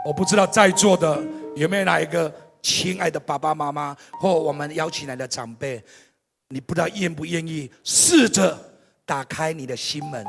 [0.04, 1.22] 我不知道在座的
[1.54, 5.80] 有没有哪一个亲爱的爸爸妈妈，或我们邀请来的长辈。
[6.52, 8.58] 你不知道愿不愿意试着
[9.06, 10.26] 打开你的心门，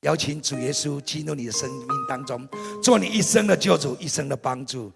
[0.00, 2.48] 邀请主耶稣进入你的生命当中，
[2.82, 4.90] 做你一生的救主，一生的帮助。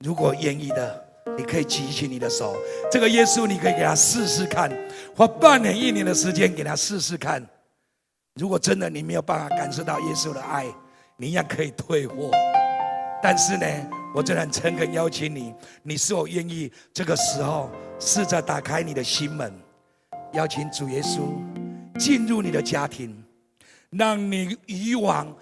[0.00, 1.04] 如果愿意的，
[1.38, 2.56] 你可以举起你的手。
[2.90, 4.68] 这个耶稣，你可以给他试试看，
[5.14, 7.46] 花半年、一年的时间给他试试看。
[8.34, 10.66] 如果真的你没有办法感受到耶稣的爱，
[11.16, 12.32] 你一样可以退货。
[13.22, 13.66] 但是呢，
[14.12, 15.54] 我真的很诚恳邀请你，
[15.84, 17.70] 你是否愿意这个时候？
[18.04, 19.52] 试着打开你的心门，
[20.32, 21.20] 邀请主耶稣
[22.00, 23.22] 进入你的家庭，
[23.90, 25.32] 让你以往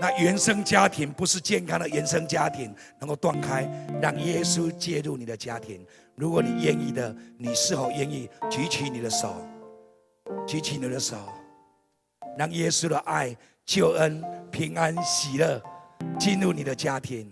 [0.00, 3.68] 那原生家庭不是健康的原生家庭能够断开，
[4.00, 5.84] 让耶稣介入你的家庭。
[6.14, 9.46] 如果你愿意的，你是否愿意举起你的手？
[10.46, 11.18] 举起你的手，
[12.38, 15.62] 让耶稣的爱、救恩、平安、喜乐
[16.18, 17.30] 进入你的家庭。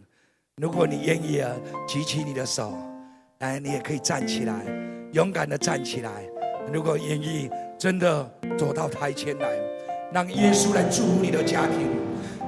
[0.57, 1.57] 如果你愿意啊，
[1.89, 2.77] 举起你的手。
[3.41, 4.53] 来，你也可以站起来，
[5.13, 6.11] 勇敢的站起来。
[6.73, 7.49] 如果愿意，
[7.79, 9.47] 真的走到台前来，
[10.13, 11.89] 让耶稣来祝福你的家庭。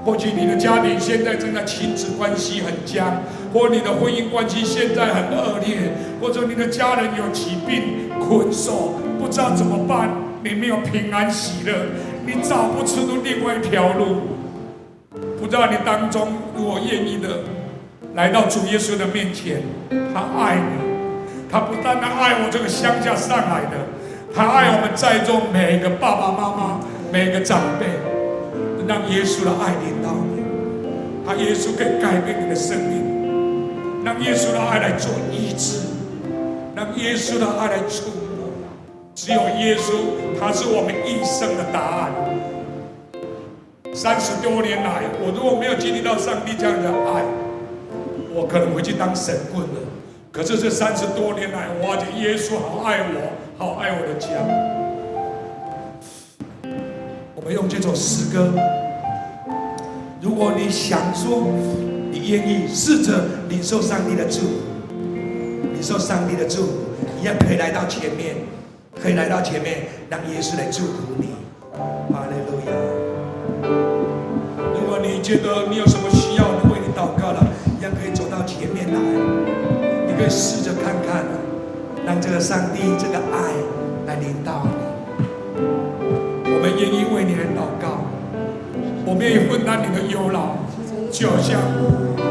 [0.05, 3.23] 或许你的家庭现在正在亲子关系很僵，
[3.55, 10.11] 或你的婚姻关系现在很恶劣，或者你的家人有疾病困守，不知道怎么办。
[10.43, 11.87] 你没有平安喜乐，
[12.27, 14.23] 你找不出另外一条路。
[15.39, 17.60] 不知道你当中如果愿意的。
[18.15, 19.63] 来到主耶稣的面前，
[20.13, 23.87] 他爱你，他不单单爱我这个乡下上来的，
[24.35, 26.81] 他爱我们在座每一个爸爸妈妈、
[27.13, 27.87] 每一个长辈，
[28.89, 30.43] 让耶稣的爱临到你，
[31.25, 35.79] 他耶稣可以改变你的生命，让耶稣的爱来做医治，
[36.75, 38.51] 让耶稣的爱来触摸，
[39.15, 39.95] 只有耶稣，
[40.41, 42.11] 他是我们一生的答案。
[43.95, 47.23] 三十多年来，我如果没有经历到上帝这样的爱。
[48.33, 49.81] 我可能回去当神棍了，
[50.31, 54.29] 可是这三十多年来，我发觉耶稣好爱我，好爱我的家。
[57.35, 58.53] 我们用这首诗歌，
[60.21, 61.49] 如果你想说
[62.13, 64.47] 你愿意试着领受上帝的祝福，
[65.73, 66.73] 领受上帝的祝福，
[67.21, 68.37] 一样可以来到前面，
[69.03, 71.31] 可以来到前面，让耶稣来祝福你。
[72.13, 72.73] 哈利路亚！
[74.75, 76.09] 如果你觉得你有什么
[80.21, 81.25] 可以试着看看，
[82.05, 83.57] 让这个上帝这个爱
[84.07, 85.65] 来临到你。
[86.45, 88.05] 我们愿意为你来祷告，
[89.07, 90.61] 我们愿意分担你的忧劳，
[91.11, 91.59] 就好像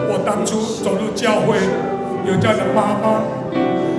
[0.05, 1.57] 我当初走入教会，
[2.29, 3.25] 有这样的妈妈，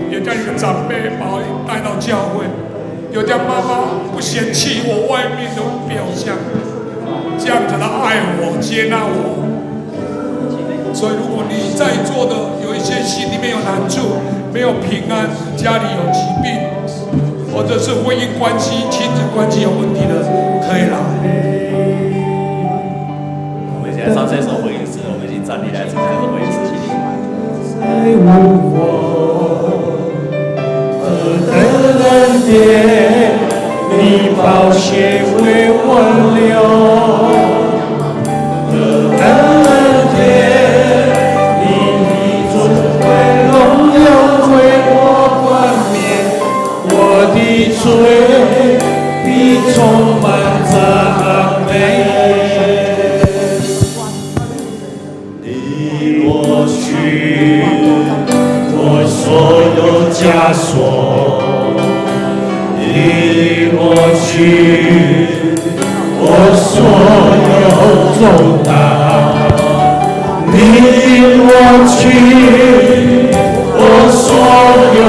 [0.09, 2.47] 有这样一个长辈把我带到教会。
[3.11, 6.37] 有叫妈妈不嫌弃我外面的表象，
[7.37, 9.50] 这样子的爱我、接纳我。
[10.93, 14.19] 所以，如果你在座的有一些心里面有难处、
[14.53, 16.51] 没有平安、家里有疾病，
[17.55, 20.23] 或者是婚姻关系、亲子关系有问题的，
[20.67, 20.99] 可以来。
[23.73, 26.59] 我们现在唱这首回应诗，我们已经站立来唱这首回应诗。
[27.81, 27.81] 在
[28.19, 28.27] 无
[28.75, 28.77] 我
[31.01, 31.05] 何
[31.47, 31.53] 等
[32.05, 32.51] 恩典。
[33.93, 35.85] 你宝血为我
[36.39, 36.51] 流，
[49.75, 50.29] 充满
[50.65, 50.73] 赞
[51.67, 51.71] 美。
[55.43, 55.47] 你
[56.25, 56.27] 抹
[56.67, 56.79] 去
[58.73, 59.19] 我所
[59.77, 59.79] 有
[60.11, 60.21] 枷
[60.53, 60.69] 锁。
[62.79, 62.85] 你
[63.73, 63.79] 抹
[64.21, 64.29] 去
[66.23, 66.25] 我
[66.57, 66.69] 所
[67.49, 67.51] 有
[68.19, 68.21] 重
[68.65, 68.69] 担，
[70.53, 70.55] 你
[71.37, 71.49] 抹
[71.87, 71.99] 去
[73.77, 73.81] 我
[74.11, 74.21] 所
[74.99, 75.00] 有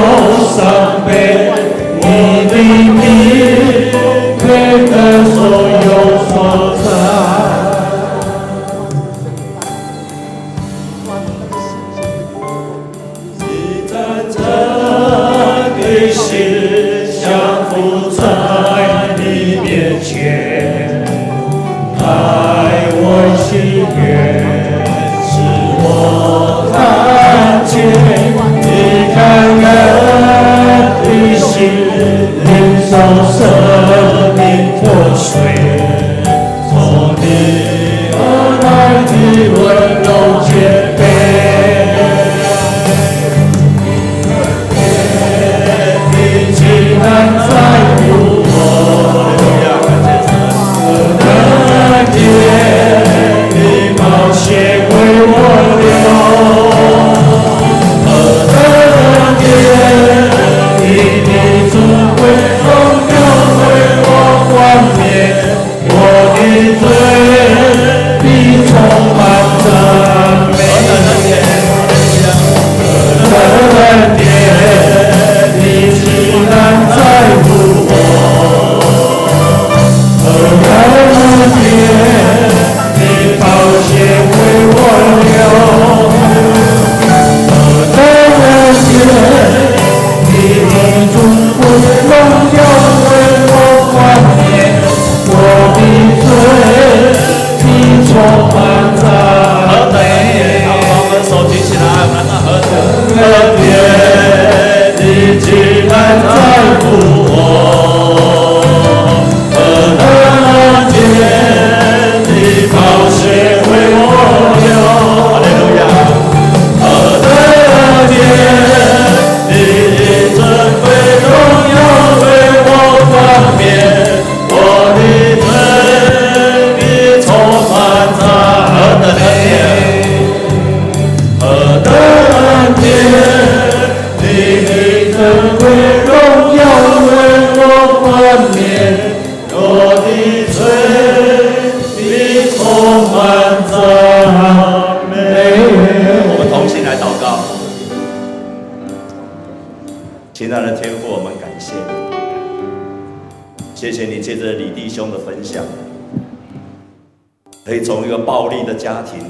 [157.64, 159.20] 可以从一个暴力的家庭，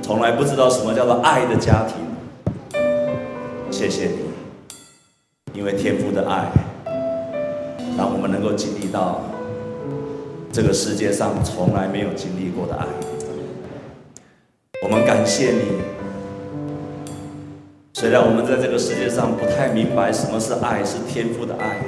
[0.00, 2.80] 从来不知道什么叫做爱的家庭，
[3.72, 6.48] 谢谢你，因为天父的爱，
[7.98, 9.20] 让我们能够经历到
[10.52, 12.86] 这个世界上从来没有经历过的爱。
[14.84, 15.82] 我们感谢你。
[17.94, 21.78] 虽然我们在这个世界上不太明白什么是爱，是天父的爱，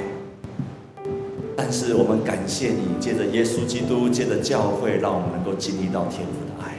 [1.55, 6.75] 但是我们感谢你，借着耶稣基督，借着教会，让我们能够经历到天父的爱。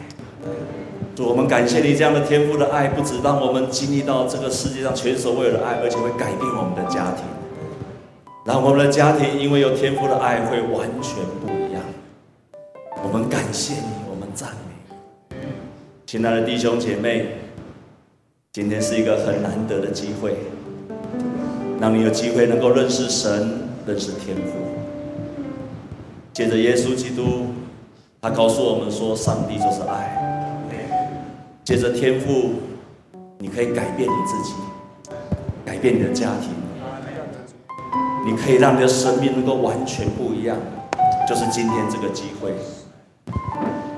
[1.14, 7.24] 主，我们感谢你这样的天父的爱，不止让我们经历到这个世界上全所未有的爱，而且会改变我们的家庭，
[8.45, 11.83] 让我们的家庭因为有天父的爱会完全不一样。
[13.03, 15.39] 我们感谢你，我们赞美。
[16.05, 17.29] 亲爱的弟兄姐妹，
[18.53, 20.37] 今天是一个很难得的机会，
[21.81, 24.65] 让你有机会能够认识神，认识天父。
[26.37, 27.47] 借着耶稣基督，
[28.20, 30.68] 他告诉我们说，上帝就是爱。
[31.64, 32.51] 借着天赋，
[33.39, 34.53] 你可以改变你自己，
[35.64, 36.51] 改变你的家庭，
[38.26, 40.59] 你可以让你的生命能够完全不一样，
[41.26, 42.53] 就是今天这个机会。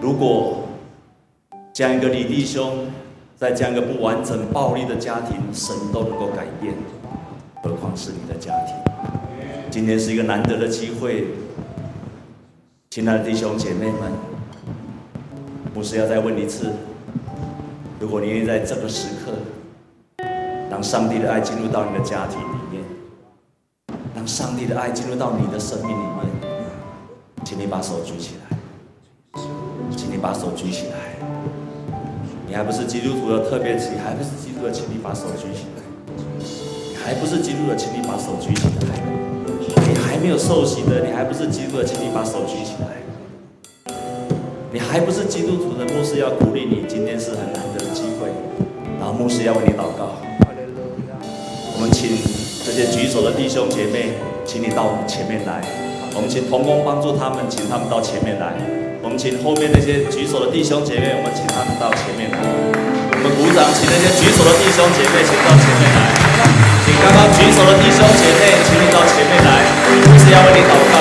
[0.01, 0.61] 如果
[1.73, 2.87] 这样一个李弟兄，
[3.35, 6.73] 在这样一个不完整、暴力的家庭，神都能够改变，
[7.65, 8.77] 何况是你的家庭？
[9.73, 11.27] 今天是一个难得的机会，
[12.91, 14.11] 亲爱的弟兄姐妹们，
[15.75, 16.73] 牧师要再问一次。
[18.01, 20.27] 如果你愿意在这个时刻，
[20.71, 22.83] 让上帝的爱进入到你的家庭里面，
[24.17, 26.49] 让上帝的爱进入到你的生命里面，
[27.45, 28.57] 请你把手举起来，
[29.95, 30.95] 请你把手举起来。
[32.49, 35.83] 你还不是基督徒的特别期，还不是基督的，请你把手举起来。
[36.89, 39.38] 你还不是基督的，请你把手举起来。
[40.21, 42.99] 没有受洗的，你还不是基督的，请你把手举起来。
[44.71, 48.29] 你还不是基督徒的，牧师要鼓励你，今天是很难得的机会。
[49.01, 50.19] 然后牧师要为你祷告。
[51.75, 52.11] 我们请
[52.67, 55.63] 这些举手的弟兄姐妹，请你到我们前面来。
[56.15, 58.53] 我们请同工帮助他们，请他们到前面来。
[59.03, 62.37] 我们请后面那些举手的弟兄姐妹，我们请他们到前面来。
[63.15, 66.78] 我们鼓掌，请那些举手的弟兄姐妹，请到前面来。
[66.99, 69.51] 刚刚举手的弟兄姐妹，请你到前面来。
[70.11, 70.97] 牧师要为你祷告。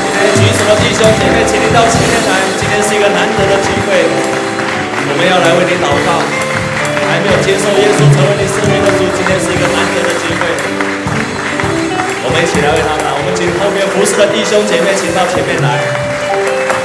[0.00, 2.30] 今天举手的弟兄姐妹，请你到前面来。
[2.56, 4.08] 今天是一个难得的机会，
[5.08, 6.24] 我们要来为你祷告。
[7.10, 10.46] 还没有接受耶稣成为你生命的主，今天是一个难得的机会。
[12.22, 13.02] 我们一起来为他们。
[13.12, 15.82] 我们请后面服侍的弟兄姐妹，请到前面来。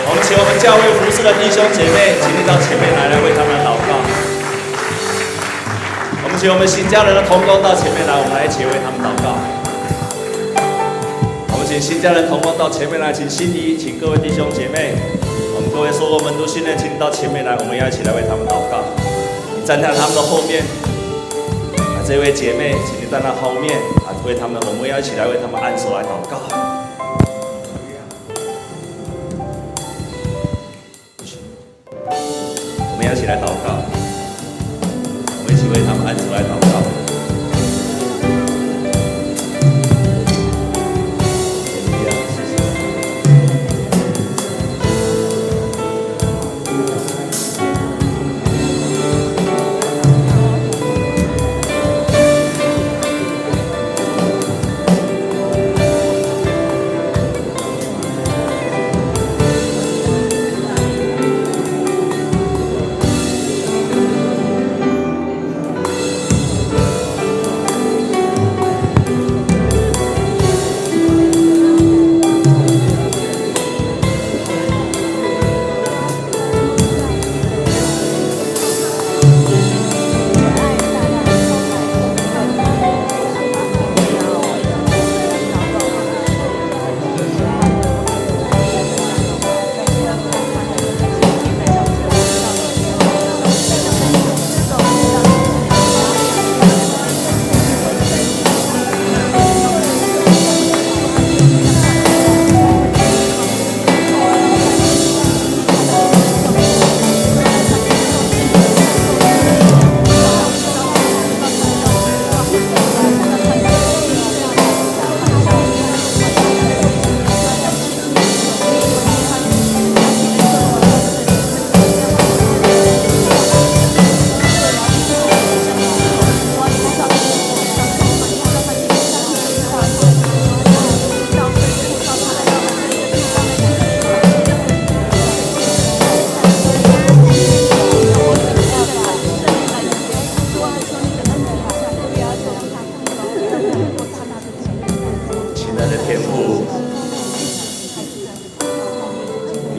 [0.10, 3.75] 我们请我们教会服侍的弟兄姐妹，请你到前面来，来为他们祷。
[6.46, 9.34] 请我们新家人的同工到前面来，我们来一起为他们祷告。
[11.50, 14.94] 我们请新家人同工到前面来，请心仪，请各位弟兄姐妹，
[15.58, 18.86] 我们各位所罗门徒训练，请到前面来，我们要一起来为他们祷告。
[19.58, 20.62] 你站在他们的后面，
[21.98, 26.75] 啊，这位姐妹，请你站在后面，啊，为他们，我们要一起来为他们按手来祷告。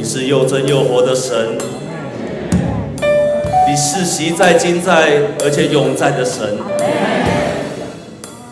[0.07, 1.59] 是又真又活的神，
[3.01, 6.57] 你是昔在今在，而且永在的神，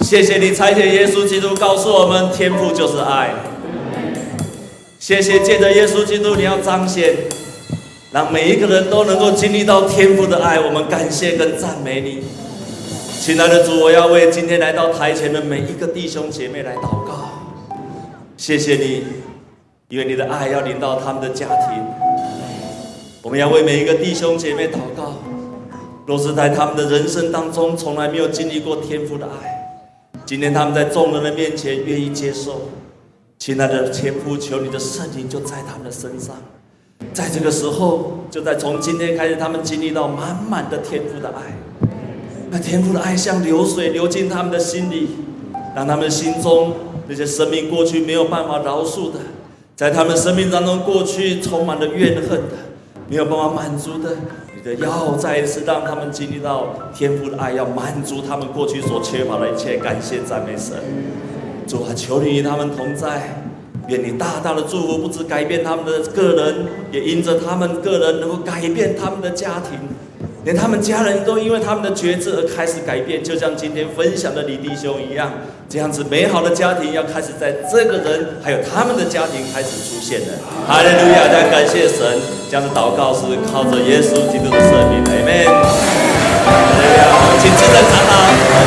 [0.01, 3.31] 谢谢你差遣耶稣基督告诉我们，天赋就是爱。
[4.99, 7.15] 谢谢借着耶稣基督，你要彰显
[8.11, 10.59] 让每一个人都能够经历到天赋的爱。
[10.59, 12.25] 我们感谢跟赞美你，
[13.21, 17.31] 亲爱的主，我要为今天来到台前的每一个弟兄姐妹来祷告。
[18.37, 19.05] 谢谢你，
[19.89, 21.85] 因为你的爱要临到他们的家庭。
[23.23, 25.15] 我们要为每一个弟兄姐妹祷告。
[26.07, 29.81] 若是在他们的人生当中从来没有经历过天父的爱，
[30.27, 32.69] 今天他们在众人的面前愿意接受，
[33.39, 36.37] 亲爱的天父，求你的圣灵就在他们的身上，
[37.15, 41.57] 在这个时候，就在从今天开始，他们经历到满满的天父的爱，
[42.51, 45.09] 那天父的爱像流水流进他们的心里，
[45.75, 46.75] 让他们心中
[47.09, 49.21] 那些生命过去没有办法饶恕的，
[49.77, 52.57] 在他们生命当中过去充满了怨恨的，
[53.09, 54.11] 没有办法满足的。
[54.55, 59.77] 你的要再一次让他们经历到天父的爱，要满足他们过去所缺乏的一切。
[59.79, 60.77] 感谢赞美神，
[61.67, 63.43] 主啊，求你与他们同在，
[63.89, 69.77] 愿你大大的祝福，不止改变他们的个人，也因着他们个人能够改变他们的家庭。
[70.45, 75.33] 连他们家人都因为他们的决志而开始改变，就像今天分享的李弟兄一样，
[75.73, 80.37] 这样子美好的家庭要开始在这个人还有他们的家庭开始出现了。
[80.69, 81.33] 哈利路亚！
[81.33, 82.21] 再感谢神，
[82.53, 85.01] 这样子祷告是靠着耶稣基督的圣名。
[85.01, 85.33] 阿门。
[85.49, 87.09] 哈利路亚！
[87.41, 88.13] 请自证长老，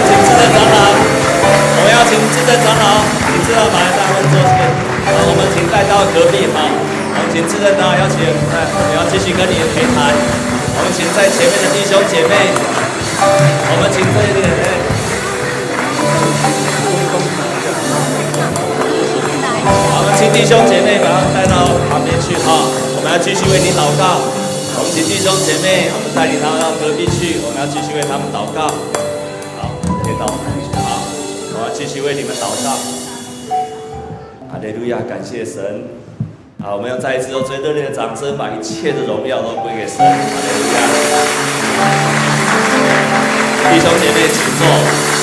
[0.01, 4.65] 请自证长老，我们要请自证长老，请自证马来大会坐前，
[5.05, 10.56] 然后我们请带到隔壁哈，我们请自证长老邀请，来，我们要继续跟你陪谈。
[10.77, 12.53] 我们请在前面的弟兄姐妹，
[13.17, 14.45] 我们请这一点。
[19.65, 24.21] 我们请弟兄姐妹把他带到旁边去哈，我们要继续为你祷告。
[24.77, 28.69] 我们请弟兄姐妹，我们带领他们到隔壁去，我们要继续为他们祷告。
[29.57, 29.73] 好，
[30.05, 31.01] 可以到我们去哈，
[31.57, 32.77] 我要继续为你们祷告。
[34.53, 36.06] 哈利路亚，感谢神。
[36.59, 39.97] 好，我们要再一次用最热烈的掌声，把一切的荣耀都归给神。
[43.69, 45.16] 弟兄姐妹，请坐。